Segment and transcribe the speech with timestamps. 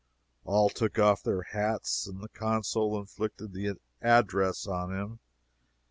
[0.45, 5.19] All took off their hats, and the Consul inflicted the address on him.